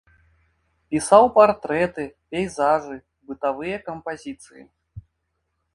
[0.93, 2.97] Пісаў партрэты, пейзажы,
[3.31, 4.63] бытавыя кампазіцыі.